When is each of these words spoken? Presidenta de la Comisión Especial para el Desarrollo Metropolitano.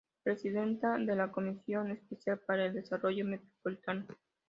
Presidenta 0.23 0.97
de 0.97 1.15
la 1.15 1.31
Comisión 1.31 1.91
Especial 1.91 2.39
para 2.39 2.65
el 2.65 2.73
Desarrollo 2.73 3.23
Metropolitano. 3.23 4.07